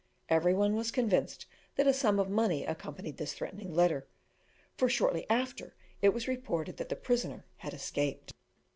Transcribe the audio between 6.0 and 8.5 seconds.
it was reported that the prisoner had escaped.